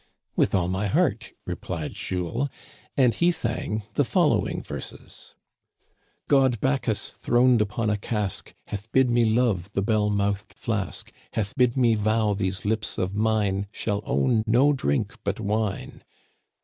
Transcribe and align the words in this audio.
'* 0.21 0.35
With 0.35 0.55
all 0.55 0.67
my 0.67 0.87
heart," 0.87 1.31
replied 1.45 1.91
Jules; 1.93 2.49
and 2.97 3.13
he 3.13 3.29
sang 3.31 3.83
the 3.93 4.03
following 4.03 4.63
verses:" 4.63 5.35
God 6.27 6.59
Bacchus, 6.59 7.09
throned 7.11 7.61
upon 7.61 7.91
a 7.91 7.97
cask. 7.97 8.55
Hath 8.65 8.91
bid 8.91 9.11
me 9.11 9.25
love 9.25 9.71
the 9.73 9.83
bell 9.83 10.09
mouthed 10.09 10.53
flask; 10.55 11.11
Hatl^ 11.33 11.53
bid 11.55 11.77
me 11.77 11.93
vow 11.93 12.33
these 12.33 12.65
lips 12.65 12.97
of 12.97 13.13
mine 13.13 13.67
Shall 13.71 14.01
own 14.03 14.43
no 14.47 14.73
drink 14.73 15.19
but 15.23 15.39
wine 15.39 16.01